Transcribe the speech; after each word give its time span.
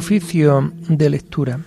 Oficio 0.00 0.72
de 0.88 1.10
lectura. 1.10 1.60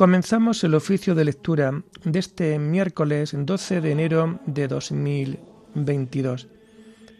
Comenzamos 0.00 0.64
el 0.64 0.74
oficio 0.74 1.14
de 1.14 1.26
lectura 1.26 1.82
de 2.04 2.18
este 2.18 2.58
miércoles 2.58 3.34
12 3.36 3.82
de 3.82 3.90
enero 3.90 4.40
de 4.46 4.66
2022, 4.66 6.48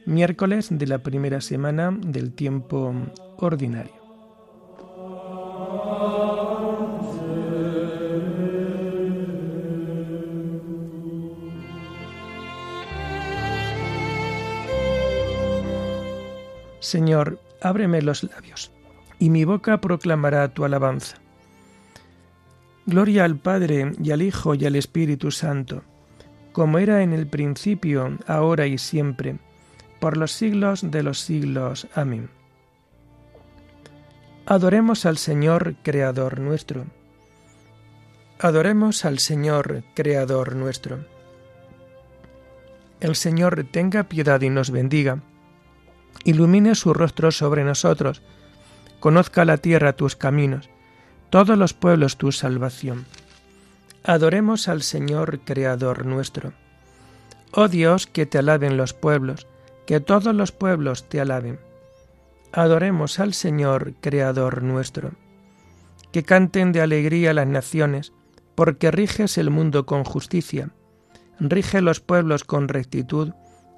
miércoles 0.06 0.68
de 0.70 0.86
la 0.86 1.02
primera 1.02 1.42
semana 1.42 1.94
del 2.00 2.32
tiempo 2.32 2.94
ordinario. 3.36 3.92
Señor, 16.80 17.38
ábreme 17.60 18.00
los 18.00 18.24
labios, 18.24 18.72
y 19.18 19.28
mi 19.28 19.44
boca 19.44 19.82
proclamará 19.82 20.54
tu 20.54 20.64
alabanza. 20.64 21.20
Gloria 22.90 23.24
al 23.24 23.36
Padre 23.36 23.92
y 24.02 24.10
al 24.10 24.20
Hijo 24.20 24.56
y 24.56 24.66
al 24.66 24.74
Espíritu 24.74 25.30
Santo, 25.30 25.84
como 26.50 26.80
era 26.80 27.04
en 27.04 27.12
el 27.12 27.28
principio, 27.28 28.18
ahora 28.26 28.66
y 28.66 28.78
siempre, 28.78 29.38
por 30.00 30.16
los 30.16 30.32
siglos 30.32 30.90
de 30.90 31.04
los 31.04 31.20
siglos. 31.20 31.86
Amén. 31.94 32.30
Adoremos 34.44 35.06
al 35.06 35.18
Señor, 35.18 35.76
Creador 35.84 36.40
nuestro. 36.40 36.84
Adoremos 38.40 39.04
al 39.04 39.20
Señor, 39.20 39.84
Creador 39.94 40.56
nuestro. 40.56 41.06
El 42.98 43.14
Señor 43.14 43.68
tenga 43.70 44.02
piedad 44.08 44.40
y 44.40 44.50
nos 44.50 44.72
bendiga. 44.72 45.22
Ilumine 46.24 46.74
su 46.74 46.92
rostro 46.92 47.30
sobre 47.30 47.62
nosotros. 47.62 48.20
Conozca 48.98 49.44
la 49.44 49.58
tierra 49.58 49.92
tus 49.92 50.16
caminos 50.16 50.68
todos 51.30 51.56
los 51.56 51.74
pueblos 51.74 52.16
tu 52.16 52.32
salvación. 52.32 53.06
Adoremos 54.02 54.66
al 54.66 54.82
Señor 54.82 55.40
Creador 55.40 56.04
nuestro. 56.04 56.52
Oh 57.52 57.68
Dios, 57.68 58.08
que 58.08 58.26
te 58.26 58.38
alaben 58.38 58.76
los 58.76 58.94
pueblos, 58.94 59.46
que 59.86 60.00
todos 60.00 60.34
los 60.34 60.50
pueblos 60.50 61.08
te 61.08 61.20
alaben. 61.20 61.60
Adoremos 62.52 63.20
al 63.20 63.32
Señor 63.32 63.94
Creador 64.00 64.64
nuestro. 64.64 65.12
Que 66.12 66.24
canten 66.24 66.72
de 66.72 66.80
alegría 66.80 67.32
las 67.32 67.46
naciones, 67.46 68.12
porque 68.56 68.90
riges 68.90 69.38
el 69.38 69.50
mundo 69.50 69.86
con 69.86 70.02
justicia, 70.02 70.70
rige 71.38 71.80
los 71.80 72.00
pueblos 72.00 72.42
con 72.42 72.66
rectitud 72.66 73.32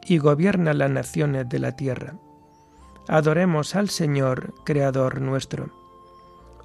y 0.06 0.16
gobierna 0.16 0.72
las 0.72 0.91
naciones 0.91 1.48
de 1.50 1.59
la 1.59 1.77
tierra. 1.77 2.15
Adoremos 3.09 3.77
al 3.77 3.91
Señor 3.91 4.54
Creador 4.65 5.21
nuestro. 5.21 5.81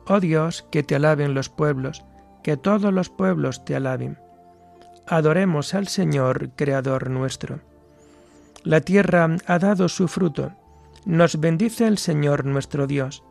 Oh 0.09 0.21
Dios, 0.21 0.65
que 0.71 0.83
te 0.83 0.95
alaben 0.95 1.33
los 1.33 1.49
pueblos, 1.49 2.05
que 2.41 2.55
todos 2.55 2.93
los 2.93 3.09
pueblos 3.09 3.65
te 3.65 3.75
alaben. 3.75 4.17
Adoremos 5.05 5.73
al 5.73 5.87
Señor, 5.87 6.51
Creador 6.55 7.09
nuestro. 7.09 7.59
La 8.63 8.79
tierra 8.79 9.35
ha 9.45 9.59
dado 9.59 9.89
su 9.89 10.07
fruto. 10.07 10.53
Nos 11.05 11.39
bendice 11.39 11.87
el 11.87 11.97
Señor 11.97 12.45
nuestro 12.45 12.87
Dios. 12.87 13.23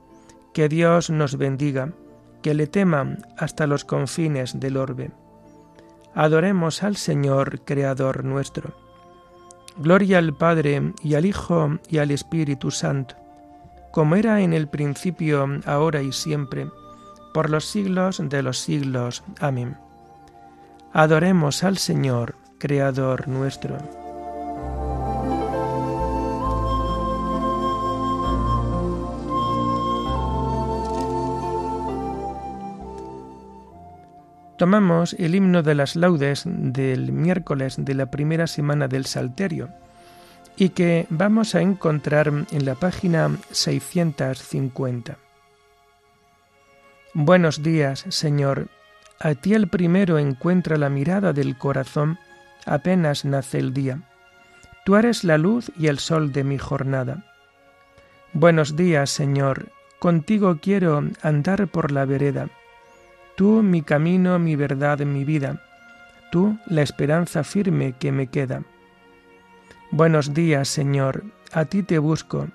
Que 0.53 0.69
Dios 0.69 1.09
nos 1.09 1.37
bendiga, 1.37 1.92
que 2.42 2.54
le 2.54 2.66
teman 2.66 3.26
hasta 3.38 3.66
los 3.66 3.84
confines 3.84 4.60
del 4.60 4.76
orbe. 4.76 5.10
Adoremos 6.14 6.82
al 6.82 6.97
Señor, 6.97 7.60
Creador 7.64 8.25
nuestro. 8.25 8.75
Gloria 9.78 10.19
al 10.19 10.34
Padre 10.34 10.93
y 11.03 11.14
al 11.14 11.25
Hijo 11.25 11.78
y 11.88 11.98
al 11.98 12.10
Espíritu 12.10 12.70
Santo 12.70 13.25
como 13.96 14.14
era 14.16 14.42
en 14.42 14.52
el 14.52 14.68
principio, 14.68 15.48
ahora 15.64 16.02
y 16.02 16.12
siempre, 16.12 16.68
por 17.32 17.48
los 17.48 17.64
siglos 17.64 18.20
de 18.22 18.42
los 18.42 18.58
siglos. 18.58 19.24
Amén. 19.40 19.78
Adoremos 20.92 21.64
al 21.64 21.78
Señor, 21.78 22.36
Creador 22.58 23.26
nuestro. 23.26 23.78
Tomamos 34.58 35.16
el 35.18 35.34
himno 35.34 35.62
de 35.62 35.74
las 35.74 35.96
laudes 35.96 36.42
del 36.44 37.12
miércoles 37.12 37.76
de 37.78 37.94
la 37.94 38.10
primera 38.10 38.46
semana 38.46 38.88
del 38.88 39.06
Salterio 39.06 39.70
y 40.56 40.71
que 40.71 41.06
vamos 41.11 41.55
a 41.55 41.61
encontrar 41.61 42.28
en 42.28 42.65
la 42.65 42.75
página 42.75 43.31
650. 43.50 45.19
Buenos 47.12 47.62
días, 47.62 48.05
Señor. 48.09 48.69
A 49.19 49.34
ti 49.34 49.55
el 49.55 49.69
primero 49.69 50.19
encuentra 50.19 50.77
la 50.77 50.91
mirada 50.91 51.33
del 51.33 51.56
corazón 51.56 52.19
apenas 52.67 53.25
nace 53.25 53.59
el 53.59 53.72
día. 53.72 54.00
Tú 54.84 54.97
eres 54.97 55.25
la 55.25 55.39
luz 55.39 55.71
y 55.78 55.87
el 55.87 55.99
sol 55.99 56.33
de 56.33 56.44
mi 56.44 56.59
jornada. 56.59 57.25
Buenos 58.33 58.77
días, 58.77 59.11
Señor. 59.11 59.71
Contigo 59.99 60.59
quiero 60.61 61.03
andar 61.23 61.67
por 61.69 61.91
la 61.91 62.05
vereda. 62.05 62.49
Tú 63.37 63.62
mi 63.62 63.83
camino, 63.83 64.38
mi 64.38 64.56
verdad, 64.56 64.99
mi 65.00 65.25
vida. 65.25 65.62
Tú 66.31 66.59
la 66.67 66.83
esperanza 66.83 67.44
firme 67.44 67.94
que 67.99 68.12
me 68.12 68.27
queda. 68.27 68.62
Buenos 69.92 70.34
días, 70.34 70.66
Señor, 70.69 71.22
a 71.52 71.64
ti 71.64 71.84
te 71.84 71.98
busco. 71.98 72.48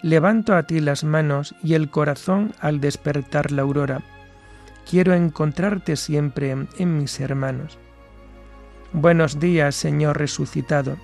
Levanto 0.00 0.54
a 0.54 0.62
ti 0.62 0.80
las 0.80 1.04
manos 1.04 1.54
y 1.62 1.74
el 1.74 1.90
corazón 1.90 2.54
al 2.58 2.80
despertar 2.80 3.52
la 3.52 3.62
aurora. 3.62 4.02
Quiero 4.88 5.12
encontrarte 5.12 5.94
siempre 5.96 6.56
en 6.78 6.96
mis 6.96 7.20
hermanos. 7.20 7.78
Buenos 8.94 9.38
días, 9.38 9.74
Señor 9.74 10.18
resucitado, 10.18 10.96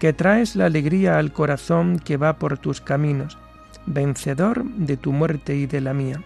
que 0.00 0.12
traes 0.12 0.54
la 0.54 0.66
alegría 0.66 1.18
al 1.18 1.32
corazón 1.32 1.98
que 1.98 2.18
va 2.18 2.38
por 2.38 2.58
tus 2.58 2.82
caminos, 2.82 3.38
vencedor 3.86 4.64
de 4.64 4.98
tu 4.98 5.12
muerte 5.12 5.56
y 5.56 5.66
de 5.66 5.80
la 5.80 5.94
mía. 5.94 6.22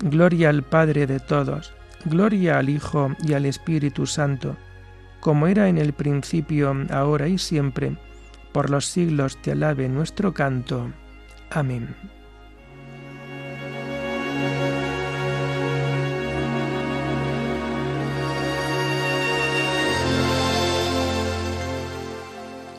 Gloria 0.00 0.48
al 0.48 0.62
Padre 0.62 1.06
de 1.06 1.20
todos, 1.20 1.74
gloria 2.06 2.58
al 2.58 2.70
Hijo 2.70 3.10
y 3.22 3.34
al 3.34 3.44
Espíritu 3.44 4.06
Santo, 4.06 4.56
como 5.26 5.48
era 5.48 5.68
en 5.68 5.76
el 5.76 5.92
principio, 5.92 6.72
ahora 6.88 7.26
y 7.26 7.36
siempre, 7.36 7.96
por 8.52 8.70
los 8.70 8.86
siglos 8.86 9.42
te 9.42 9.50
alabe 9.50 9.88
nuestro 9.88 10.32
canto. 10.32 10.92
Amén. 11.50 11.96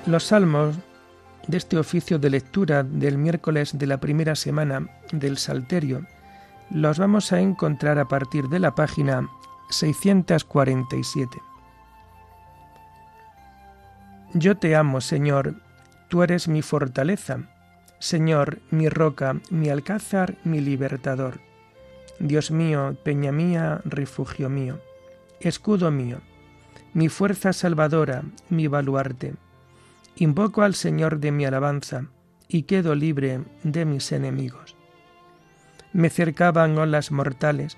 Los 0.06 0.24
salmos 0.24 0.77
de 1.50 1.57
este 1.57 1.77
oficio 1.77 2.18
de 2.18 2.30
lectura 2.30 2.83
del 2.83 3.18
miércoles 3.18 3.77
de 3.77 3.88
la 3.88 4.00
primera 4.00 4.38
semana 4.38 4.88
del 5.12 5.38
Salterio 5.38 6.07
los 6.72 6.98
vamos 6.98 7.33
a 7.33 7.42
encontrar 7.42 8.00
a 8.00 8.07
partir 8.07 8.48
de 8.48 8.60
la 8.60 8.74
página 8.74 9.27
647. 9.69 11.47
Yo 14.33 14.57
te 14.57 14.75
amo, 14.75 15.00
Señor, 15.00 15.56
tú 16.09 16.21
eres 16.21 16.50
mi 16.50 16.62
fortaleza, 16.62 17.44
Señor, 18.00 18.59
mi 18.71 18.89
roca, 18.89 19.39
mi 19.50 19.69
alcázar, 19.69 20.35
mi 20.44 20.59
libertador. 20.59 21.39
Dios 22.19 22.51
mío, 22.51 22.97
peña 23.03 23.31
mía, 23.31 23.79
refugio 23.85 24.50
mío, 24.50 24.79
escudo 25.39 25.91
mío, 25.91 26.19
mi 26.94 27.07
fuerza 27.07 27.53
salvadora, 27.53 28.24
mi 28.50 28.68
baluarte. 28.68 29.35
Invoco 30.18 30.62
al 30.62 30.75
Señor 30.75 31.19
de 31.19 31.31
mi 31.31 31.45
alabanza 31.45 32.07
y 32.50 32.63
quedo 32.63 32.95
libre 32.95 33.41
de 33.63 33.85
mis 33.85 34.12
enemigos. 34.12 34.75
Me 35.94 36.09
cercaban 36.09 36.77
olas 36.77 37.12
mortales, 37.12 37.77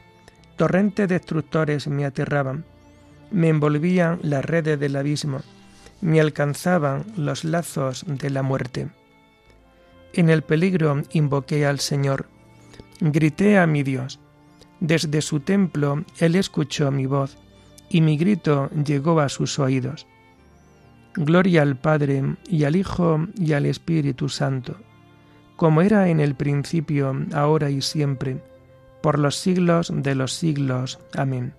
torrentes 0.57 1.07
destructores 1.07 1.87
me 1.87 2.05
aterraban, 2.05 2.65
me 3.29 3.49
envolvían 3.49 4.19
las 4.23 4.43
redes 4.43 4.79
del 4.79 4.95
abismo 4.95 5.41
me 6.01 6.19
alcanzaban 6.19 7.05
los 7.17 7.43
lazos 7.43 8.05
de 8.07 8.29
la 8.29 8.43
muerte. 8.43 8.89
En 10.13 10.29
el 10.29 10.41
peligro 10.41 11.03
invoqué 11.11 11.65
al 11.65 11.79
Señor, 11.79 12.27
grité 12.99 13.57
a 13.57 13.67
mi 13.67 13.83
Dios, 13.83 14.19
Desde 14.79 15.21
su 15.21 15.41
templo 15.41 16.05
él 16.19 16.35
escuchó 16.35 16.89
mi 16.89 17.05
voz, 17.05 17.37
y 17.89 18.01
mi 18.01 18.17
grito 18.17 18.69
llegó 18.69 19.19
a 19.19 19.27
sus 19.27 19.59
oídos. 19.59 20.07
Gloria 21.15 21.63
al 21.63 21.75
Padre, 21.75 22.37
y 22.47 22.63
al 22.63 22.75
Hijo, 22.75 23.27
y 23.35 23.53
al 23.53 23.65
Espíritu 23.65 24.29
Santo, 24.29 24.77
como 25.57 25.81
era 25.81 26.07
en 26.07 26.21
el 26.21 26.35
principio, 26.35 27.13
ahora 27.33 27.69
y 27.69 27.81
siempre, 27.81 28.41
por 29.01 29.19
los 29.19 29.35
siglos 29.35 29.91
de 29.93 30.15
los 30.15 30.33
siglos. 30.33 30.99
Amén. 31.15 31.53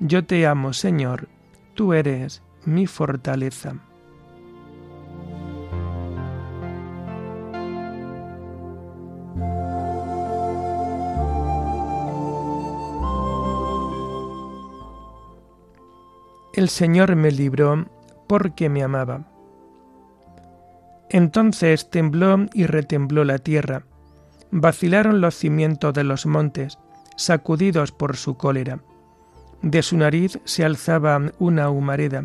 Yo 0.00 0.24
te 0.24 0.46
amo, 0.46 0.72
Señor, 0.72 1.28
tú 1.74 1.92
eres 1.92 2.42
mi 2.66 2.86
fortaleza. 2.86 3.74
El 16.54 16.68
Señor 16.68 17.16
me 17.16 17.32
libró 17.32 17.86
porque 18.28 18.68
me 18.68 18.84
amaba. 18.84 19.24
Entonces 21.10 21.90
tembló 21.90 22.46
y 22.54 22.66
retembló 22.66 23.24
la 23.24 23.38
tierra, 23.38 23.84
vacilaron 24.52 25.20
los 25.20 25.34
cimientos 25.34 25.92
de 25.94 26.04
los 26.04 26.26
montes, 26.26 26.78
sacudidos 27.16 27.90
por 27.90 28.16
su 28.16 28.36
cólera. 28.36 28.78
De 29.62 29.82
su 29.82 29.96
nariz 29.96 30.38
se 30.44 30.64
alzaba 30.64 31.20
una 31.38 31.70
humareda, 31.70 32.24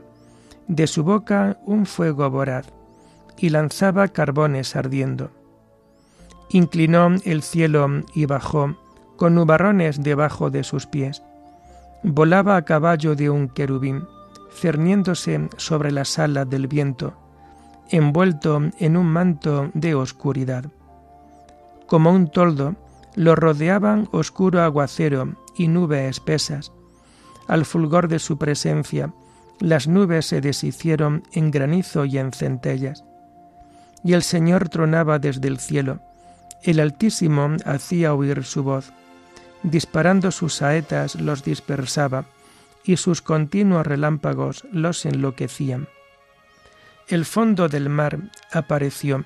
de 0.70 0.88
su 0.88 1.04
boca 1.04 1.58
un 1.66 1.86
fuego 1.86 2.30
voraz, 2.30 2.68
y 3.38 3.50
lanzaba 3.50 4.08
carbones 4.08 4.76
ardiendo. 4.76 5.32
Inclinó 6.50 7.10
el 7.26 7.42
cielo 7.42 8.04
y 8.14 8.26
bajó, 8.26 8.78
con 9.18 9.36
nubarrones 9.36 10.02
debajo 10.02 10.50
de 10.50 10.64
sus 10.64 10.86
pies. 10.86 11.22
Volaba 12.04 12.56
a 12.56 12.64
caballo 12.64 13.16
de 13.16 13.30
un 13.30 13.50
querubín 13.50 14.04
cerniéndose 14.52 15.50
sobre 15.58 15.92
las 15.92 16.20
alas 16.20 16.50
del 16.50 16.68
viento, 16.68 17.14
envuelto 17.90 18.62
en 18.78 18.96
un 18.96 19.08
manto 19.08 19.72
de 19.74 19.96
oscuridad. 19.96 20.66
Como 21.88 22.12
un 22.12 22.30
toldo, 22.30 22.76
lo 23.16 23.36
rodeaban 23.36 24.08
oscuro 24.12 24.62
aguacero 24.62 25.36
y 25.56 25.68
nubes 25.68 26.10
espesas. 26.10 26.72
Al 27.48 27.66
fulgor 27.66 28.08
de 28.08 28.20
su 28.20 28.38
presencia, 28.38 29.12
las 29.60 29.88
nubes 29.88 30.26
se 30.26 30.42
deshicieron 30.42 31.24
en 31.34 31.52
granizo 31.52 32.06
y 32.06 32.18
en 32.18 32.32
centellas. 32.32 33.04
Y 34.04 34.14
el 34.14 34.24
Señor 34.24 34.70
tronaba 34.70 35.20
desde 35.20 35.48
el 35.48 35.60
cielo. 35.60 36.00
El 36.64 36.80
Altísimo 36.80 37.58
hacía 37.66 38.14
oír 38.14 38.44
su 38.44 38.64
voz. 38.64 38.92
Disparando 39.64 40.32
sus 40.32 40.56
saetas 40.56 41.16
los 41.16 41.44
dispersaba 41.44 42.26
y 42.84 42.98
sus 42.98 43.22
continuos 43.22 43.86
relámpagos 43.86 44.66
los 44.72 45.06
enloquecían. 45.06 45.88
El 47.08 47.26
fondo 47.26 47.68
del 47.68 47.90
mar 47.90 48.20
apareció 48.52 49.26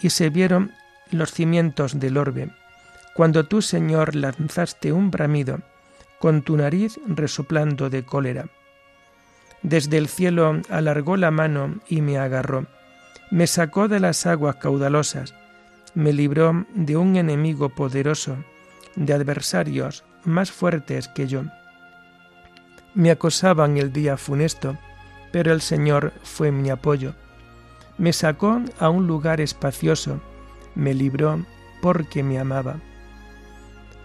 y 0.00 0.10
se 0.10 0.30
vieron 0.30 0.72
los 1.10 1.30
cimientos 1.30 2.00
del 2.00 2.16
orbe, 2.16 2.50
cuando 3.14 3.44
tú, 3.44 3.62
Señor, 3.62 4.16
lanzaste 4.16 4.92
un 4.92 5.10
bramido, 5.10 5.60
con 6.18 6.42
tu 6.42 6.56
nariz 6.56 6.98
resoplando 7.06 7.90
de 7.90 8.04
cólera. 8.04 8.46
Desde 9.62 9.98
el 9.98 10.08
cielo 10.08 10.60
alargó 10.68 11.16
la 11.16 11.30
mano 11.30 11.76
y 11.88 12.00
me 12.00 12.18
agarró, 12.18 12.66
me 13.30 13.46
sacó 13.46 13.88
de 13.88 14.00
las 14.00 14.26
aguas 14.26 14.56
caudalosas, 14.56 15.34
me 15.94 16.12
libró 16.12 16.66
de 16.74 16.96
un 16.96 17.16
enemigo 17.16 17.68
poderoso, 17.68 18.36
de 18.96 19.14
adversarios 19.14 20.04
más 20.24 20.50
fuertes 20.50 21.08
que 21.08 21.26
yo. 21.26 21.44
Me 22.94 23.10
acosaban 23.10 23.78
el 23.78 23.92
día 23.92 24.16
funesto, 24.16 24.76
pero 25.32 25.52
el 25.52 25.60
Señor 25.60 26.12
fue 26.22 26.52
mi 26.52 26.70
apoyo. 26.70 27.14
Me 27.98 28.12
sacó 28.12 28.60
a 28.78 28.90
un 28.90 29.06
lugar 29.06 29.40
espacioso, 29.40 30.20
me 30.74 30.92
libró 30.92 31.44
porque 31.80 32.22
me 32.22 32.38
amaba. 32.38 32.76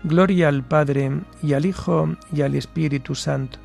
Gloria 0.04 0.48
al 0.48 0.63
Padre 0.63 1.12
y 1.42 1.54
al 1.54 1.65
Hijo 1.65 2.15
y 2.31 2.42
al 2.44 2.56
Espíritu 2.56 3.15
Santo, 3.15 3.59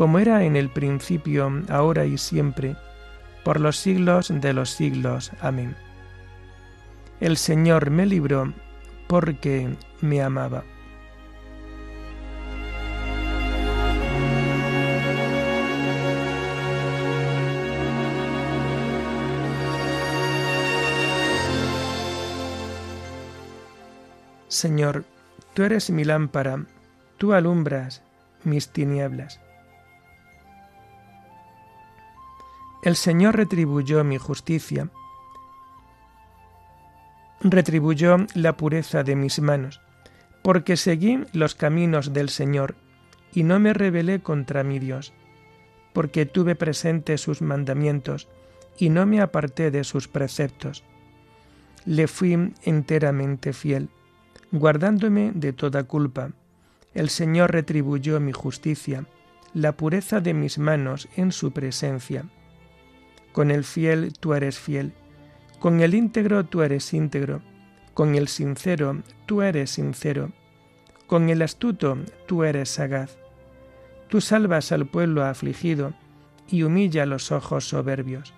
como 0.00 0.18
era 0.18 0.44
en 0.44 0.56
el 0.56 0.70
principio, 0.70 1.62
ahora 1.68 2.06
y 2.06 2.16
siempre, 2.16 2.74
por 3.44 3.60
los 3.60 3.76
siglos 3.76 4.32
de 4.34 4.54
los 4.54 4.70
siglos. 4.70 5.30
Amén. 5.42 5.76
El 7.20 7.36
Señor 7.36 7.90
me 7.90 8.06
libró 8.06 8.50
porque 9.08 9.68
me 10.00 10.22
amaba. 10.22 10.64
Señor, 24.48 25.04
tú 25.52 25.64
eres 25.64 25.90
mi 25.90 26.04
lámpara, 26.04 26.64
tú 27.18 27.34
alumbras 27.34 28.02
mis 28.44 28.70
tinieblas. 28.70 29.38
El 32.82 32.96
Señor 32.96 33.36
retribuyó 33.36 34.02
mi 34.04 34.18
justicia, 34.18 34.90
retribuyó 37.40 38.16
la 38.34 38.56
pureza 38.56 39.02
de 39.02 39.16
mis 39.16 39.40
manos, 39.40 39.80
porque 40.42 40.76
seguí 40.76 41.24
los 41.32 41.54
caminos 41.54 42.12
del 42.12 42.28
Señor 42.28 42.74
y 43.32 43.42
no 43.42 43.60
me 43.60 43.74
rebelé 43.74 44.20
contra 44.20 44.64
mi 44.64 44.78
Dios, 44.78 45.12
porque 45.92 46.26
tuve 46.26 46.54
presente 46.54 47.18
sus 47.18 47.42
mandamientos 47.42 48.28
y 48.78 48.88
no 48.88 49.06
me 49.06 49.20
aparté 49.20 49.70
de 49.70 49.84
sus 49.84 50.08
preceptos. 50.08 50.84
Le 51.84 52.08
fui 52.08 52.54
enteramente 52.62 53.52
fiel 53.52 53.90
guardándome 54.52 55.32
de 55.34 55.52
toda 55.52 55.84
culpa. 55.84 56.32
El 56.94 57.08
Señor 57.08 57.52
retribuyó 57.52 58.18
mi 58.20 58.32
justicia, 58.32 59.06
la 59.54 59.72
pureza 59.72 60.20
de 60.20 60.34
mis 60.34 60.58
manos 60.58 61.08
en 61.16 61.32
su 61.32 61.52
presencia. 61.52 62.24
Con 63.32 63.50
el 63.50 63.64
fiel 63.64 64.12
tú 64.18 64.34
eres 64.34 64.58
fiel, 64.58 64.92
con 65.58 65.80
el 65.80 65.94
íntegro 65.94 66.44
tú 66.44 66.62
eres 66.62 66.92
íntegro, 66.94 67.42
con 67.94 68.14
el 68.14 68.28
sincero 68.28 69.02
tú 69.26 69.42
eres 69.42 69.70
sincero, 69.70 70.32
con 71.06 71.28
el 71.28 71.42
astuto 71.42 71.98
tú 72.26 72.44
eres 72.44 72.70
sagaz. 72.70 73.16
Tú 74.08 74.20
salvas 74.20 74.72
al 74.72 74.86
pueblo 74.86 75.24
afligido 75.24 75.92
y 76.48 76.62
humilla 76.64 77.06
los 77.06 77.30
ojos 77.30 77.68
soberbios. 77.68 78.34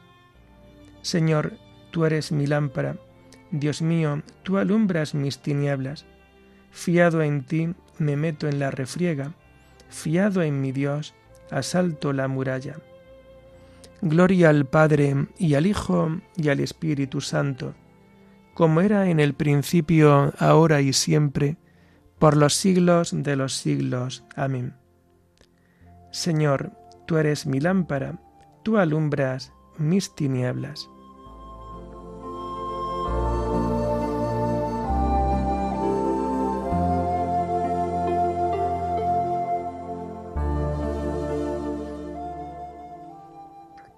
Señor, 1.01 1.55
tú 1.91 2.05
eres 2.05 2.33
mi 2.33 2.47
lámpara, 2.47 2.97
Dios 3.53 3.83
mío, 3.83 4.23
tú 4.43 4.57
alumbras 4.57 5.15
mis 5.15 5.39
tinieblas. 5.39 6.07
Fiado 6.71 7.23
en 7.23 7.45
ti, 7.45 7.75
me 7.99 8.17
meto 8.17 8.49
en 8.49 8.59
la 8.59 8.71
refriega. 8.71 9.35
Fiado 9.91 10.41
en 10.43 10.63
mi 10.63 10.73
Dios, 10.73 11.15
asalto 11.51 12.15
la 12.15 12.29
muralla. 12.29 12.77
Gloria 14.05 14.51
al 14.51 14.67
Padre 14.67 15.29
y 15.39 15.55
al 15.55 15.65
Hijo 15.65 16.21
y 16.37 16.49
al 16.49 16.59
Espíritu 16.59 17.21
Santo, 17.21 17.77
como 18.53 18.81
era 18.81 19.09
en 19.09 19.21
el 19.21 19.35
principio, 19.35 20.33
ahora 20.39 20.81
y 20.81 20.93
siempre, 20.93 21.57
por 22.19 22.37
los 22.37 22.55
siglos 22.55 23.15
de 23.15 23.37
los 23.37 23.55
siglos. 23.55 24.25
Amén. 24.35 24.75
Señor, 26.11 26.73
tú 27.07 27.17
eres 27.17 27.47
mi 27.47 27.61
lámpara, 27.61 28.21
tú 28.65 28.77
alumbras 28.77 29.53
mis 29.79 30.13
tinieblas. 30.17 30.91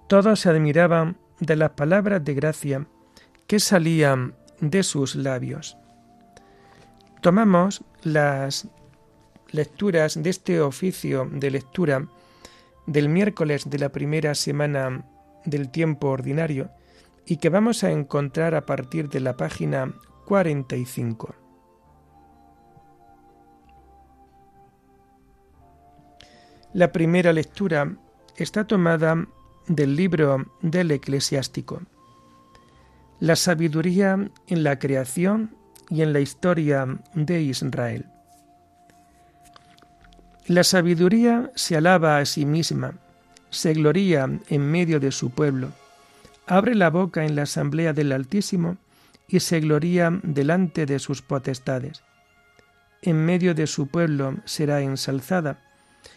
Todos 0.07 0.41
se 0.41 0.49
admiraban 0.49 1.17
de 1.39 1.55
las 1.55 1.71
palabras 1.71 2.23
de 2.23 2.33
gracia 2.33 2.87
que 3.47 3.59
salían 3.59 4.35
de 4.61 4.83
sus 4.83 5.15
labios. 5.15 5.77
Tomamos 7.21 7.83
las 8.03 8.67
lecturas 9.49 10.21
de 10.21 10.29
este 10.29 10.61
oficio 10.61 11.27
de 11.31 11.49
lectura 11.49 12.07
del 12.85 13.09
miércoles 13.09 13.69
de 13.69 13.79
la 13.79 13.89
primera 13.89 14.35
semana 14.35 15.05
del 15.43 15.69
tiempo 15.69 16.09
ordinario 16.09 16.69
y 17.25 17.37
que 17.37 17.49
vamos 17.49 17.83
a 17.83 17.91
encontrar 17.91 18.53
a 18.53 18.65
partir 18.65 19.09
de 19.09 19.19
la 19.19 19.35
página 19.35 19.93
45. 20.25 21.35
La 26.73 26.91
primera 26.91 27.33
lectura 27.33 27.95
está 28.37 28.67
tomada 28.67 29.27
del 29.67 29.95
libro 29.95 30.45
del 30.61 30.91
eclesiástico. 30.91 31.81
La 33.19 33.35
sabiduría 33.35 34.29
en 34.47 34.63
la 34.63 34.77
creación 34.79 35.55
y 35.89 36.01
en 36.01 36.13
la 36.13 36.19
historia 36.19 36.99
de 37.13 37.41
Israel. 37.41 38.05
La 40.47 40.63
sabiduría 40.63 41.51
se 41.55 41.75
alaba 41.77 42.19
a 42.19 42.25
sí 42.25 42.45
misma, 42.45 42.99
se 43.49 43.73
gloría 43.73 44.29
en 44.47 44.61
medio 44.69 44.99
de 44.99 45.11
su 45.11 45.31
pueblo, 45.31 45.71
abre 46.45 46.75
la 46.75 46.89
boca 46.89 47.25
en 47.25 47.35
la 47.35 47.43
asamblea 47.43 47.93
del 47.93 48.11
Altísimo 48.11 48.77
y 49.27 49.39
se 49.39 49.59
gloría 49.59 50.19
delante 50.23 50.85
de 50.85 50.99
sus 50.99 51.21
potestades. 51.21 52.03
En 53.01 53.25
medio 53.25 53.55
de 53.55 53.65
su 53.65 53.87
pueblo 53.87 54.35
será 54.45 54.81
ensalzada 54.81 55.59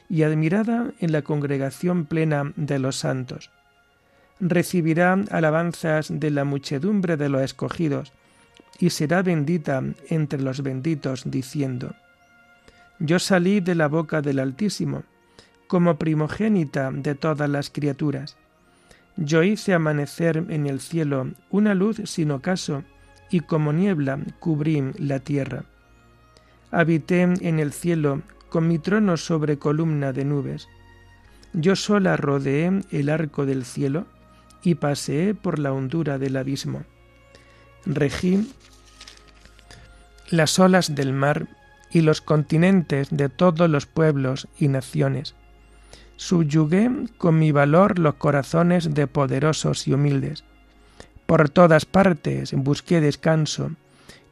y 0.09 0.23
admirada 0.23 0.93
en 1.01 1.13
la 1.13 1.23
congregación 1.23 2.07
plena 2.07 2.53
de 2.57 2.79
los 2.79 2.97
santos. 2.97 3.51
Recibirá 4.41 5.19
alabanzas 5.31 6.09
de 6.11 6.31
la 6.31 6.45
muchedumbre 6.45 7.17
de 7.17 7.29
los 7.29 7.43
escogidos 7.43 8.13
y 8.79 8.91
será 8.91 9.23
bendita 9.23 9.83
entre 10.09 10.41
los 10.41 10.63
benditos, 10.63 11.23
diciendo, 11.27 11.95
Yo 13.01 13.19
salí 13.19 13.61
de 13.61 13.75
la 13.75 13.89
boca 13.89 14.23
del 14.23 14.39
Altísimo, 14.39 15.03
como 15.67 15.99
primogénita 15.99 16.91
de 16.93 17.15
todas 17.15 17.51
las 17.51 17.71
criaturas. 17.71 18.37
Yo 19.17 19.43
hice 19.43 19.75
amanecer 19.75 20.45
en 20.49 20.67
el 20.67 20.81
cielo 20.81 21.33
una 21.51 21.75
luz 21.75 22.01
sin 22.05 22.31
ocaso, 22.31 22.85
y 23.31 23.41
como 23.41 23.73
niebla 23.73 24.19
cubrí 24.39 24.83
la 24.97 25.19
tierra. 25.19 25.65
Habité 26.71 27.23
en 27.23 27.59
el 27.59 27.73
cielo 27.73 28.23
con 28.49 28.69
mi 28.69 28.79
trono 28.79 29.17
sobre 29.17 29.59
columna 29.59 30.13
de 30.13 30.25
nubes. 30.25 30.69
Yo 31.53 31.77
sola 31.77 32.17
rodeé 32.17 32.83
el 32.91 33.09
arco 33.09 33.47
del 33.47 33.65
cielo 33.65 34.07
y 34.63 34.75
paseé 34.75 35.35
por 35.35 35.59
la 35.59 35.73
hondura 35.73 36.19
del 36.19 36.37
abismo. 36.37 36.85
Regí 37.87 38.53
las 40.31 40.59
olas 40.59 40.95
del 40.95 41.13
mar 41.13 41.49
y 41.91 42.03
los 42.03 42.21
continentes 42.21 43.09
de 43.11 43.29
todos 43.29 43.69
los 43.71 43.87
pueblos 43.87 44.49
y 44.59 44.69
naciones. 44.69 45.35
Subyugué 46.17 46.91
con 47.17 47.39
mi 47.39 47.53
valor 47.53 47.99
los 47.99 48.15
corazones 48.15 48.93
de 48.95 49.07
poderosos 49.07 49.87
y 49.87 49.95
humildes. 49.95 50.45
Por 51.27 51.49
todas 51.49 51.87
partes 51.87 52.53
busqué 52.53 53.01
descanso 53.01 53.71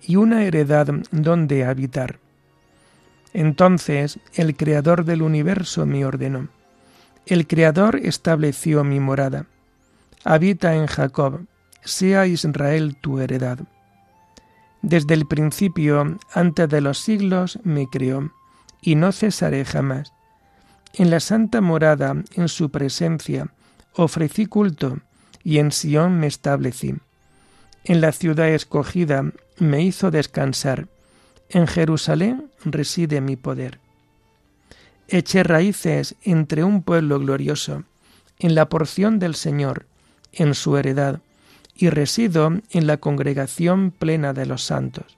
y 0.02 0.16
una 0.16 0.44
heredad 0.44 0.88
donde 1.12 1.64
habitar. 1.64 2.18
Entonces 3.36 4.18
el 4.32 4.56
Creador 4.56 5.04
del 5.04 5.20
universo 5.20 5.84
me 5.84 6.06
ordenó. 6.06 6.48
El 7.26 7.46
Creador 7.46 7.96
estableció 7.96 8.82
mi 8.82 8.98
morada. 8.98 9.44
Habita 10.24 10.74
en 10.74 10.86
Jacob, 10.86 11.44
sea 11.84 12.26
Israel 12.26 12.96
tu 12.98 13.20
heredad. 13.20 13.58
Desde 14.80 15.12
el 15.12 15.26
principio, 15.26 16.16
antes 16.32 16.66
de 16.70 16.80
los 16.80 16.98
siglos, 16.98 17.58
me 17.62 17.86
creó, 17.88 18.32
y 18.80 18.94
no 18.94 19.12
cesaré 19.12 19.66
jamás. 19.66 20.14
En 20.94 21.10
la 21.10 21.20
santa 21.20 21.60
morada, 21.60 22.16
en 22.36 22.48
su 22.48 22.70
presencia, 22.70 23.52
ofrecí 23.92 24.46
culto, 24.46 24.96
y 25.44 25.58
en 25.58 25.72
Sión 25.72 26.18
me 26.18 26.26
establecí. 26.26 26.94
En 27.84 28.00
la 28.00 28.12
ciudad 28.12 28.48
escogida 28.48 29.30
me 29.58 29.82
hizo 29.82 30.10
descansar. 30.10 30.88
En 31.48 31.66
Jerusalén 31.66 32.50
reside 32.64 33.20
mi 33.20 33.36
poder. 33.36 33.78
Eché 35.08 35.44
raíces 35.44 36.16
entre 36.22 36.64
un 36.64 36.82
pueblo 36.82 37.20
glorioso, 37.20 37.84
en 38.38 38.54
la 38.54 38.68
porción 38.68 39.18
del 39.18 39.34
Señor, 39.34 39.86
en 40.32 40.54
su 40.54 40.76
heredad 40.76 41.20
y 41.74 41.90
resido 41.90 42.52
en 42.70 42.86
la 42.86 42.96
congregación 42.96 43.92
plena 43.92 44.32
de 44.32 44.46
los 44.46 44.64
santos. 44.64 45.16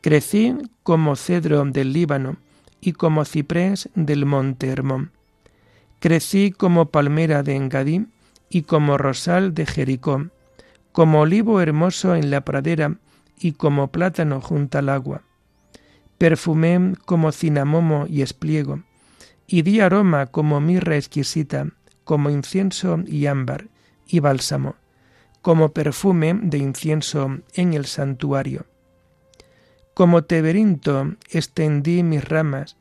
Crecí 0.00 0.56
como 0.82 1.16
cedro 1.16 1.64
del 1.64 1.92
Líbano 1.92 2.36
y 2.80 2.92
como 2.92 3.24
ciprés 3.26 3.90
del 3.94 4.24
monte 4.24 4.68
Hermón. 4.68 5.12
Crecí 5.98 6.50
como 6.50 6.86
palmera 6.86 7.42
de 7.42 7.56
Engadí 7.56 8.06
y 8.48 8.62
como 8.62 8.96
rosal 8.96 9.52
de 9.52 9.66
Jericó, 9.66 10.28
como 10.92 11.20
olivo 11.20 11.60
hermoso 11.60 12.14
en 12.14 12.30
la 12.30 12.40
pradera 12.40 12.96
y 13.40 13.52
como 13.52 13.88
plátano 13.88 14.40
junto 14.40 14.78
al 14.78 14.90
agua. 14.90 15.22
Perfumé 16.18 16.94
como 17.06 17.32
cinamomo 17.32 18.06
y 18.06 18.22
espliego, 18.22 18.82
y 19.46 19.62
di 19.62 19.80
aroma 19.80 20.26
como 20.26 20.60
mirra 20.60 20.96
exquisita, 20.96 21.66
como 22.04 22.30
incienso 22.30 23.00
y 23.06 23.26
ámbar 23.26 23.68
y 24.06 24.20
bálsamo 24.20 24.76
como 25.42 25.72
perfume 25.72 26.38
de 26.42 26.58
incienso 26.58 27.38
en 27.54 27.74
el 27.74 27.86
santuario. 27.86 28.66
Como 29.94 30.24
teberinto 30.24 31.14
extendí 31.30 32.02
mis 32.02 32.24
ramas, 32.24 32.76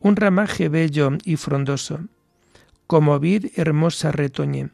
un 0.00 0.16
ramaje 0.16 0.68
bello 0.68 1.10
y 1.24 1.36
frondoso. 1.36 2.00
Como 2.86 3.18
vid 3.18 3.46
hermosa 3.56 4.12
retoñé. 4.12 4.70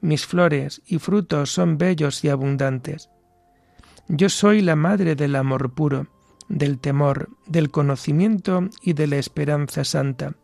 Mis 0.00 0.26
flores 0.26 0.82
y 0.86 0.98
frutos 0.98 1.52
son 1.52 1.78
bellos 1.78 2.24
y 2.24 2.28
abundantes. 2.28 3.08
Yo 4.08 4.28
soy 4.28 4.62
la 4.62 4.76
madre 4.76 5.16
del 5.16 5.36
amor 5.36 5.74
puro, 5.74 6.06
del 6.48 6.78
temor, 6.78 7.28
del 7.46 7.70
conocimiento 7.70 8.68
y 8.80 8.92
de 8.92 9.06
la 9.06 9.16
esperanza 9.16 9.84
santa. 9.84 10.34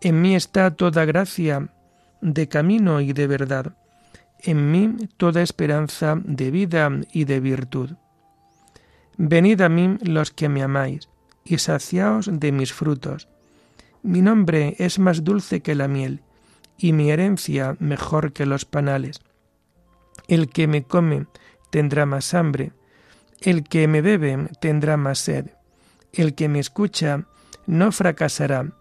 En 0.00 0.20
mí 0.22 0.34
está 0.34 0.70
toda 0.76 1.04
gracia 1.04 1.72
de 2.20 2.48
camino 2.48 3.00
y 3.00 3.12
de 3.12 3.26
verdad 3.26 3.76
en 4.42 4.70
mí 4.70 5.08
toda 5.16 5.42
esperanza 5.42 6.20
de 6.24 6.50
vida 6.50 6.90
y 7.12 7.24
de 7.24 7.40
virtud. 7.40 7.90
Venid 9.16 9.60
a 9.60 9.68
mí 9.68 9.98
los 10.02 10.30
que 10.30 10.48
me 10.48 10.62
amáis, 10.62 11.08
y 11.44 11.58
saciaos 11.58 12.30
de 12.32 12.52
mis 12.52 12.72
frutos. 12.72 13.28
Mi 14.02 14.22
nombre 14.22 14.76
es 14.78 14.98
más 14.98 15.24
dulce 15.24 15.60
que 15.60 15.74
la 15.74 15.88
miel, 15.88 16.22
y 16.78 16.92
mi 16.92 17.10
herencia 17.10 17.76
mejor 17.78 18.32
que 18.32 18.46
los 18.46 18.64
panales. 18.64 19.20
El 20.28 20.48
que 20.48 20.66
me 20.66 20.84
come 20.84 21.26
tendrá 21.70 22.06
más 22.06 22.34
hambre, 22.34 22.72
el 23.40 23.64
que 23.64 23.88
me 23.88 24.02
bebe 24.02 24.48
tendrá 24.60 24.96
más 24.96 25.18
sed, 25.18 25.46
el 26.12 26.34
que 26.34 26.48
me 26.48 26.58
escucha 26.58 27.26
no 27.66 27.92
fracasará, 27.92 28.72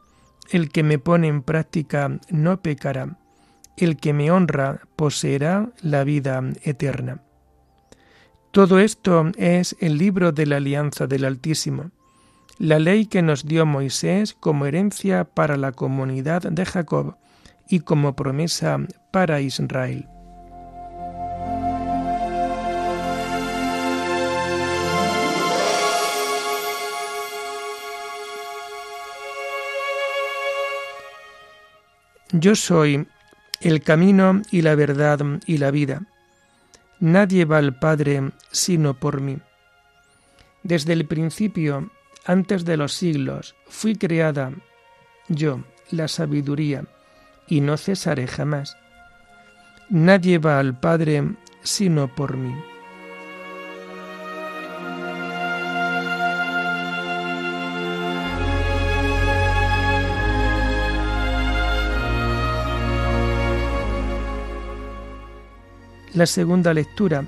el 0.52 0.70
que 0.70 0.84
me 0.84 1.00
pone 1.00 1.28
en 1.28 1.44
práctica 1.44 2.20
no 2.30 2.62
pecará. 2.62 3.18
El 3.78 3.96
que 3.98 4.12
me 4.14 4.30
honra 4.32 4.82
poseerá 4.96 5.70
la 5.82 6.04
vida 6.04 6.44
eterna. 6.64 7.24
Todo 8.52 8.80
esto 8.80 9.32
es 9.38 9.76
el 9.80 9.98
libro 9.98 10.32
de 10.32 10.46
la 10.48 10.58
alianza 10.58 11.08
del 11.08 11.24
Altísimo, 11.24 11.92
la 12.58 12.80
ley 12.80 13.06
que 13.06 13.22
nos 13.22 13.46
dio 13.46 13.66
Moisés 13.66 14.34
como 14.34 14.66
herencia 14.66 15.24
para 15.24 15.56
la 15.56 15.72
comunidad 15.72 16.42
de 16.42 16.66
Jacob 16.66 17.16
y 17.70 17.82
como 17.82 18.16
promesa 18.16 18.80
para 19.12 19.40
Israel. 19.40 20.08
Yo 32.32 32.56
soy 32.56 33.08
el 33.62 33.82
camino 33.82 34.42
y 34.52 34.62
la 34.62 34.76
verdad 34.76 35.20
y 35.46 35.58
la 35.58 35.72
vida. 35.72 36.04
Nadie 37.00 37.46
va 37.46 37.58
al 37.58 37.78
Padre 37.78 38.32
sino 38.52 38.94
por 38.94 39.22
mí. 39.22 39.40
Desde 40.64 40.94
el 40.94 41.06
principio, 41.06 41.90
antes 42.26 42.66
de 42.66 42.78
los 42.78 42.94
siglos, 42.94 43.56
fui 43.68 43.96
creada 43.96 44.52
yo, 45.30 45.64
la 45.92 46.08
sabiduría, 46.08 46.86
y 47.48 47.62
no 47.62 47.78
cesaré 47.78 48.28
jamás. 48.28 48.78
Nadie 49.90 50.40
va 50.40 50.60
al 50.60 50.80
Padre 50.80 51.24
sino 51.62 52.14
por 52.14 52.36
mí. 52.36 52.54
La 66.16 66.26
segunda 66.26 66.74
lectura 66.74 67.26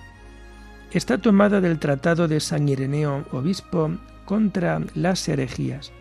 está 0.92 1.20
tomada 1.20 1.62
del 1.62 1.78
Tratado 1.78 2.28
de 2.28 2.40
San 2.40 2.68
Ireneo, 2.68 3.26
obispo, 3.32 3.92
contra 4.26 4.82
las 4.96 5.30
herejías. 5.30 5.92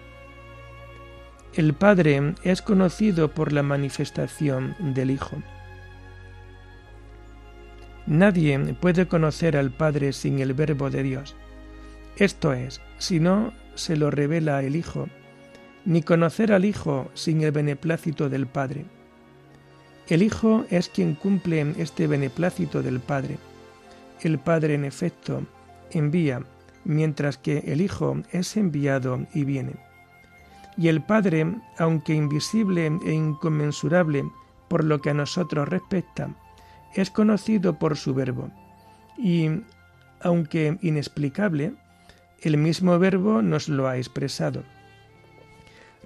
El 1.52 1.74
Padre 1.74 2.34
es 2.42 2.62
conocido 2.62 3.34
por 3.34 3.52
la 3.52 3.62
manifestación 3.62 4.74
del 4.78 5.10
Hijo. 5.10 5.36
Nadie 8.06 8.58
puede 8.80 9.06
conocer 9.06 9.58
al 9.58 9.70
Padre 9.72 10.14
sin 10.14 10.38
el 10.38 10.54
Verbo 10.54 10.88
de 10.88 11.02
Dios. 11.02 11.36
Esto 12.16 12.54
es, 12.54 12.80
si 12.96 13.20
no 13.20 13.52
se 13.74 13.94
lo 13.94 14.10
revela 14.10 14.62
el 14.62 14.74
Hijo, 14.74 15.06
ni 15.84 16.02
conocer 16.02 16.50
al 16.50 16.64
Hijo 16.64 17.10
sin 17.12 17.42
el 17.42 17.52
beneplácito 17.52 18.30
del 18.30 18.46
Padre. 18.46 18.86
El 20.10 20.24
Hijo 20.24 20.64
es 20.70 20.88
quien 20.88 21.14
cumple 21.14 21.72
este 21.78 22.08
beneplácito 22.08 22.82
del 22.82 22.98
Padre. 22.98 23.38
El 24.20 24.40
Padre, 24.40 24.74
en 24.74 24.84
efecto, 24.84 25.46
envía, 25.92 26.42
mientras 26.84 27.38
que 27.38 27.58
el 27.58 27.80
Hijo 27.80 28.16
es 28.32 28.56
enviado 28.56 29.24
y 29.32 29.44
viene. 29.44 29.74
Y 30.76 30.88
el 30.88 31.00
Padre, 31.00 31.54
aunque 31.78 32.12
invisible 32.12 32.90
e 33.06 33.12
inconmensurable 33.12 34.24
por 34.66 34.82
lo 34.82 35.00
que 35.00 35.10
a 35.10 35.14
nosotros 35.14 35.68
respecta, 35.68 36.34
es 36.96 37.08
conocido 37.12 37.78
por 37.78 37.96
su 37.96 38.12
verbo. 38.12 38.50
Y, 39.16 39.62
aunque 40.22 40.76
inexplicable, 40.82 41.74
el 42.42 42.56
mismo 42.56 42.98
verbo 42.98 43.42
nos 43.42 43.68
lo 43.68 43.86
ha 43.86 43.96
expresado. 43.96 44.64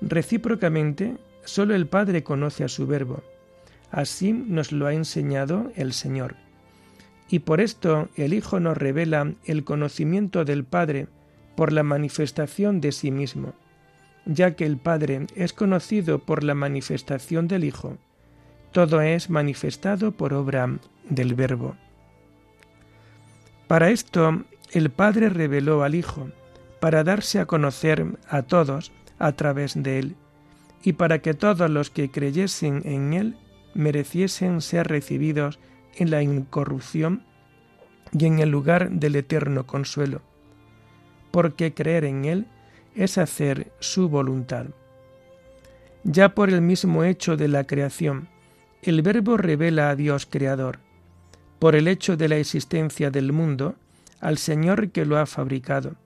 Recíprocamente, 0.02 1.16
solo 1.46 1.74
el 1.74 1.86
Padre 1.86 2.22
conoce 2.22 2.64
a 2.64 2.68
su 2.68 2.86
verbo. 2.86 3.22
Así 3.94 4.32
nos 4.32 4.72
lo 4.72 4.88
ha 4.88 4.92
enseñado 4.92 5.70
el 5.76 5.92
Señor. 5.92 6.34
Y 7.28 7.38
por 7.38 7.60
esto 7.60 8.08
el 8.16 8.34
Hijo 8.34 8.58
nos 8.58 8.76
revela 8.76 9.34
el 9.44 9.62
conocimiento 9.62 10.44
del 10.44 10.64
Padre 10.64 11.06
por 11.54 11.72
la 11.72 11.84
manifestación 11.84 12.80
de 12.80 12.90
sí 12.90 13.12
mismo, 13.12 13.54
ya 14.26 14.56
que 14.56 14.66
el 14.66 14.78
Padre 14.78 15.28
es 15.36 15.52
conocido 15.52 16.18
por 16.18 16.42
la 16.42 16.54
manifestación 16.54 17.46
del 17.46 17.62
Hijo. 17.62 17.96
Todo 18.72 19.00
es 19.00 19.30
manifestado 19.30 20.10
por 20.10 20.34
obra 20.34 20.76
del 21.08 21.36
Verbo. 21.36 21.76
Para 23.68 23.90
esto 23.90 24.42
el 24.72 24.90
Padre 24.90 25.28
reveló 25.28 25.84
al 25.84 25.94
Hijo, 25.94 26.30
para 26.80 27.04
darse 27.04 27.38
a 27.38 27.46
conocer 27.46 28.04
a 28.28 28.42
todos 28.42 28.90
a 29.20 29.30
través 29.30 29.80
de 29.80 30.00
él, 30.00 30.16
y 30.82 30.94
para 30.94 31.20
que 31.20 31.32
todos 31.32 31.70
los 31.70 31.90
que 31.90 32.10
creyesen 32.10 32.82
en 32.84 33.12
él 33.12 33.36
mereciesen 33.74 34.60
ser 34.60 34.88
recibidos 34.88 35.58
en 35.96 36.10
la 36.10 36.22
incorrupción 36.22 37.22
y 38.12 38.26
en 38.26 38.38
el 38.38 38.50
lugar 38.50 38.90
del 38.90 39.16
eterno 39.16 39.66
consuelo, 39.66 40.22
porque 41.30 41.74
creer 41.74 42.04
en 42.04 42.24
él 42.24 42.46
es 42.94 43.18
hacer 43.18 43.72
su 43.80 44.08
voluntad. 44.08 44.66
Ya 46.04 46.34
por 46.34 46.50
el 46.50 46.60
mismo 46.60 47.04
hecho 47.04 47.36
de 47.36 47.48
la 47.48 47.64
creación, 47.64 48.28
el 48.82 49.02
Verbo 49.02 49.36
revela 49.36 49.90
a 49.90 49.96
Dios 49.96 50.26
Creador, 50.26 50.78
por 51.58 51.74
el 51.74 51.88
hecho 51.88 52.16
de 52.16 52.28
la 52.28 52.36
existencia 52.36 53.10
del 53.10 53.32
mundo, 53.32 53.76
al 54.20 54.38
Señor 54.38 54.90
que 54.90 55.06
lo 55.06 55.18
ha 55.18 55.26
fabricado, 55.26 55.96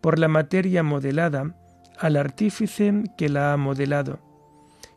por 0.00 0.18
la 0.18 0.28
materia 0.28 0.82
modelada, 0.82 1.54
al 1.98 2.16
artífice 2.16 3.04
que 3.16 3.28
la 3.28 3.52
ha 3.52 3.56
modelado, 3.56 4.18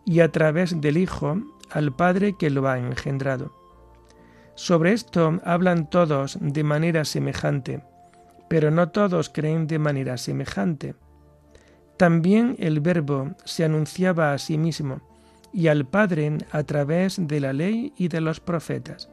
y 0.06 0.22
a 0.22 0.32
través 0.32 0.80
del 0.80 0.98
Hijo 0.98 1.42
al 1.72 1.94
Padre 1.94 2.36
que 2.38 2.50
lo 2.50 2.68
ha 2.68 2.78
engendrado. 2.78 3.52
Sobre 4.56 4.94
esto 4.94 5.40
hablan 5.44 5.90
todos 5.90 6.38
de 6.40 6.64
manera 6.64 7.06
semejante, 7.06 7.84
pero 8.50 8.70
no 8.70 8.90
todos 8.90 9.30
creen 9.30 9.68
de 9.68 9.80
manera 9.80 10.18
semejante. 10.18 10.96
También 11.98 12.56
el 12.60 12.80
Verbo 12.80 13.32
se 13.46 13.64
anunciaba 13.64 14.34
a 14.34 14.38
sí 14.38 14.58
mismo 14.58 15.02
y 15.54 15.68
al 15.68 15.86
Padre 15.86 16.38
a 16.52 16.64
través 16.64 17.28
de 17.28 17.40
la 17.40 17.54
ley 17.54 17.94
y 17.98 18.08
de 18.08 18.22
los 18.22 18.40
profetas. 18.40 19.10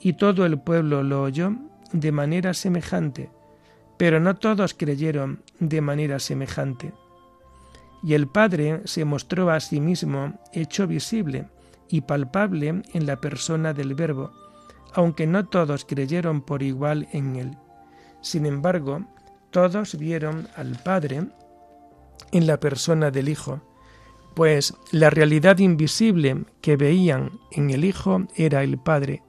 Y 0.00 0.14
todo 0.14 0.44
el 0.46 0.58
pueblo 0.58 1.02
lo 1.02 1.22
oyó 1.22 1.52
de 1.92 2.12
manera 2.12 2.54
semejante, 2.54 3.30
pero 3.96 4.20
no 4.20 4.36
todos 4.36 4.74
creyeron 4.74 5.42
de 5.60 5.80
manera 5.80 6.18
semejante. 6.18 6.92
Y 8.02 8.14
el 8.14 8.28
Padre 8.28 8.82
se 8.84 9.04
mostró 9.04 9.50
a 9.50 9.60
sí 9.60 9.80
mismo 9.80 10.38
hecho 10.52 10.86
visible 10.86 11.46
y 11.88 12.02
palpable 12.02 12.82
en 12.92 13.06
la 13.06 13.20
persona 13.20 13.72
del 13.72 13.94
Verbo, 13.94 14.32
aunque 14.94 15.26
no 15.26 15.46
todos 15.46 15.84
creyeron 15.84 16.42
por 16.42 16.62
igual 16.62 17.08
en 17.12 17.36
él. 17.36 17.56
Sin 18.20 18.46
embargo, 18.46 19.04
todos 19.50 19.96
vieron 19.96 20.48
al 20.56 20.78
Padre 20.82 21.26
en 22.32 22.46
la 22.46 22.60
persona 22.60 23.10
del 23.10 23.28
Hijo, 23.28 23.62
pues 24.34 24.74
la 24.92 25.10
realidad 25.10 25.58
invisible 25.58 26.44
que 26.60 26.76
veían 26.76 27.32
en 27.50 27.70
el 27.70 27.84
Hijo 27.84 28.26
era 28.36 28.62
el 28.62 28.78
Padre, 28.78 29.22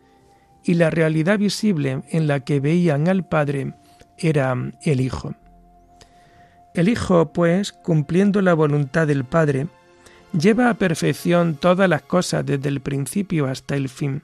y 0.64 0.74
la 0.74 0.90
realidad 0.90 1.40
visible 1.40 2.04
en 2.10 2.28
la 2.28 2.42
que 2.42 2.60
veían 2.60 3.08
al 3.08 3.28
Padre 3.28 3.74
era 4.18 4.56
el 4.84 5.02
Hijo. 5.02 5.34
El 6.76 6.90
Hijo, 6.90 7.34
pues, 7.34 7.72
cumpliendo 7.72 8.42
la 8.42 8.54
voluntad 8.54 9.08
del 9.08 9.26
Padre, 9.26 9.68
lleva 10.34 10.70
a 10.70 10.76
perfección 10.76 11.56
todas 11.56 11.90
las 11.90 12.02
cosas 12.04 12.46
desde 12.46 12.70
el 12.70 12.82
principio 12.82 13.48
hasta 13.48 13.76
el 13.76 13.90
fin, 13.90 14.24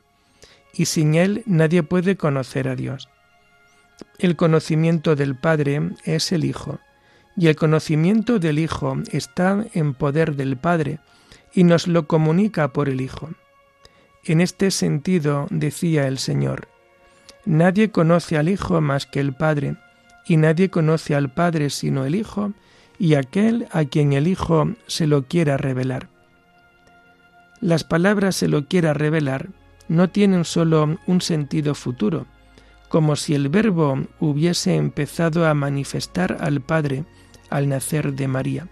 y 0.73 0.85
sin 0.85 1.15
Él 1.15 1.43
nadie 1.45 1.83
puede 1.83 2.17
conocer 2.17 2.67
a 2.67 2.75
Dios. 2.75 3.09
El 4.19 4.35
conocimiento 4.35 5.15
del 5.15 5.35
Padre 5.35 5.91
es 6.03 6.31
el 6.31 6.45
Hijo, 6.45 6.79
y 7.37 7.47
el 7.47 7.55
conocimiento 7.55 8.39
del 8.39 8.59
Hijo 8.59 8.97
está 9.11 9.65
en 9.73 9.93
poder 9.93 10.35
del 10.35 10.57
Padre, 10.57 10.99
y 11.53 11.63
nos 11.63 11.87
lo 11.87 12.07
comunica 12.07 12.69
por 12.69 12.89
el 12.89 13.01
Hijo. 13.01 13.29
En 14.23 14.41
este 14.41 14.71
sentido 14.71 15.47
decía 15.49 16.07
el 16.07 16.17
Señor, 16.17 16.67
Nadie 17.45 17.91
conoce 17.91 18.37
al 18.37 18.49
Hijo 18.49 18.81
más 18.81 19.05
que 19.05 19.19
el 19.19 19.33
Padre, 19.33 19.75
y 20.27 20.37
nadie 20.37 20.69
conoce 20.69 21.13
al 21.13 21.29
Padre 21.29 21.69
sino 21.69 22.05
el 22.05 22.15
Hijo, 22.15 22.53
y 22.97 23.15
aquel 23.15 23.67
a 23.71 23.85
quien 23.85 24.13
el 24.13 24.27
Hijo 24.27 24.69
se 24.87 25.07
lo 25.07 25.25
quiera 25.27 25.57
revelar. 25.57 26.09
Las 27.61 27.83
palabras 27.83 28.35
se 28.35 28.47
lo 28.47 28.67
quiera 28.67 28.93
revelar 28.93 29.49
no 29.87 30.09
tienen 30.09 30.45
sólo 30.45 30.97
un 31.05 31.21
sentido 31.21 31.75
futuro, 31.75 32.25
como 32.89 33.15
si 33.15 33.35
el 33.35 33.49
Verbo 33.49 33.99
hubiese 34.19 34.75
empezado 34.75 35.47
a 35.47 35.53
manifestar 35.53 36.37
al 36.39 36.61
Padre 36.61 37.05
al 37.49 37.69
nacer 37.69 38.13
de 38.13 38.27
María, 38.27 38.67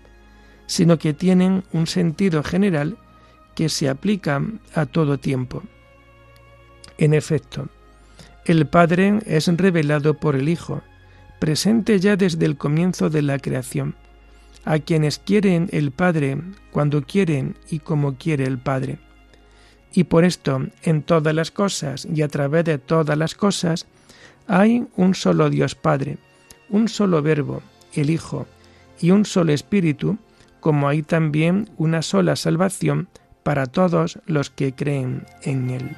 sino 0.66 0.98
que 0.98 1.14
tienen 1.14 1.64
un 1.72 1.88
sentido 1.88 2.44
general 2.44 2.98
que 3.56 3.70
se 3.70 3.90
aplica 3.90 4.42
a 4.74 4.86
todo 4.86 5.20
tiempo. 5.20 5.64
En 6.98 7.14
efecto, 7.14 7.68
el 8.46 8.66
Padre 8.66 9.20
es 9.26 9.48
revelado 9.48 10.16
por 10.16 10.36
el 10.36 10.50
Hijo, 10.50 10.82
presente 11.40 12.00
ya 12.00 12.16
desde 12.16 12.46
el 12.46 12.58
comienzo 12.58 13.10
de 13.10 13.22
la 13.22 13.40
creación, 13.40 13.96
a 14.66 14.80
quienes 14.80 15.20
quieren 15.20 15.70
el 15.72 15.92
Padre 15.92 16.42
cuando 16.72 17.04
quieren 17.04 17.56
y 17.70 17.80
como 17.80 18.16
quiere 18.18 18.46
el 18.46 18.58
Padre. 18.58 19.00
Y 19.94 20.06
por 20.06 20.26
esto, 20.26 20.62
en 20.84 21.04
todas 21.04 21.36
las 21.36 21.52
cosas 21.52 22.08
y 22.12 22.22
a 22.22 22.28
través 22.28 22.66
de 22.66 22.78
todas 22.78 23.18
las 23.18 23.36
cosas, 23.36 23.86
hay 24.48 24.88
un 24.96 25.14
solo 25.16 25.50
Dios 25.50 25.76
Padre, 25.76 26.18
un 26.70 26.88
solo 26.88 27.22
Verbo, 27.22 27.62
el 27.94 28.10
Hijo, 28.10 28.48
y 29.00 29.12
un 29.12 29.26
solo 29.26 29.52
Espíritu, 29.54 30.18
como 30.60 30.88
hay 30.88 31.04
también 31.04 31.70
una 31.78 32.02
sola 32.02 32.36
salvación 32.36 33.10
para 33.44 33.66
todos 33.66 34.20
los 34.26 34.50
que 34.50 34.74
creen 34.74 35.26
en 35.44 35.70
Él. 35.70 35.96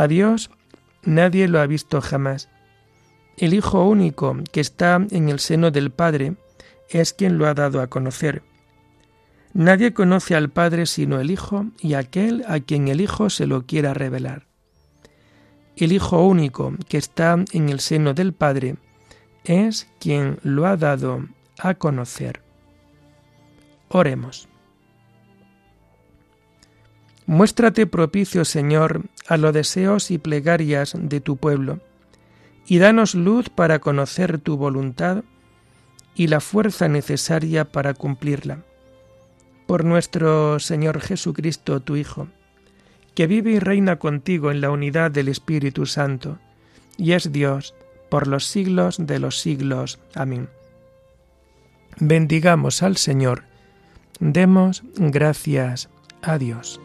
A 0.00 0.08
Dios 0.08 0.50
nadie 1.02 1.46
lo 1.46 1.60
ha 1.60 1.66
visto 1.66 2.00
jamás. 2.00 2.48
El 3.36 3.52
Hijo 3.52 3.84
único 3.84 4.34
que 4.50 4.62
está 4.62 4.98
en 5.10 5.28
el 5.28 5.40
seno 5.40 5.70
del 5.70 5.90
Padre 5.90 6.36
es 6.88 7.12
quien 7.12 7.36
lo 7.36 7.46
ha 7.46 7.52
dado 7.52 7.82
a 7.82 7.88
conocer. 7.88 8.42
Nadie 9.52 9.92
conoce 9.92 10.34
al 10.34 10.48
Padre 10.48 10.86
sino 10.86 11.20
el 11.20 11.30
Hijo 11.30 11.66
y 11.80 11.92
aquel 11.92 12.46
a 12.48 12.60
quien 12.60 12.88
el 12.88 13.02
Hijo 13.02 13.28
se 13.28 13.46
lo 13.46 13.66
quiera 13.66 13.92
revelar. 13.92 14.46
El 15.76 15.92
Hijo 15.92 16.26
único 16.26 16.72
que 16.88 16.96
está 16.96 17.36
en 17.52 17.68
el 17.68 17.80
seno 17.80 18.14
del 18.14 18.32
Padre 18.32 18.76
es 19.44 19.86
quien 19.98 20.38
lo 20.42 20.64
ha 20.66 20.78
dado 20.78 21.26
a 21.58 21.74
conocer. 21.74 22.40
Oremos. 23.90 24.48
Muéstrate 27.30 27.86
propicio, 27.86 28.44
Señor, 28.44 29.02
a 29.28 29.36
los 29.36 29.54
deseos 29.54 30.10
y 30.10 30.18
plegarias 30.18 30.94
de 30.98 31.20
tu 31.20 31.36
pueblo, 31.36 31.78
y 32.66 32.78
danos 32.78 33.14
luz 33.14 33.48
para 33.48 33.78
conocer 33.78 34.40
tu 34.40 34.56
voluntad 34.56 35.22
y 36.16 36.26
la 36.26 36.40
fuerza 36.40 36.88
necesaria 36.88 37.70
para 37.70 37.94
cumplirla. 37.94 38.64
Por 39.68 39.84
nuestro 39.84 40.58
Señor 40.58 41.00
Jesucristo, 41.00 41.78
tu 41.78 41.94
Hijo, 41.94 42.26
que 43.14 43.28
vive 43.28 43.52
y 43.52 43.58
reina 43.60 44.00
contigo 44.00 44.50
en 44.50 44.60
la 44.60 44.72
unidad 44.72 45.12
del 45.12 45.28
Espíritu 45.28 45.86
Santo, 45.86 46.40
y 46.96 47.12
es 47.12 47.30
Dios 47.30 47.76
por 48.08 48.26
los 48.26 48.44
siglos 48.46 48.96
de 48.98 49.20
los 49.20 49.38
siglos. 49.38 50.00
Amén. 50.16 50.48
Bendigamos 52.00 52.82
al 52.82 52.96
Señor, 52.96 53.44
demos 54.18 54.82
gracias 54.96 55.90
a 56.22 56.36
Dios. 56.36 56.80